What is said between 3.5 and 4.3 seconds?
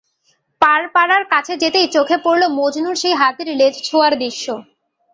লেজ ছোঁয়ার